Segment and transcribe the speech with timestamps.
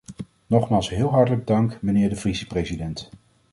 [0.47, 3.09] Nogmaals heel hartelijk dank, mijnheer de vicepresident.